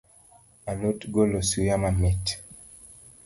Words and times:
A 0.69 0.73
lot 0.81 0.99
golo 1.15 1.39
suya 1.49 1.75
mamit 1.83 2.25